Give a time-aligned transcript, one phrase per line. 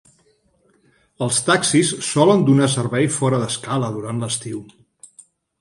[1.25, 4.65] Els taxis solen donar servei fora de Skala durant l'estiu.